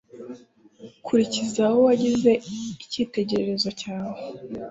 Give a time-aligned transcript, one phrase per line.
[1.05, 2.31] kurikiza uwo wagize
[2.83, 4.19] icyitegererezo cyawe.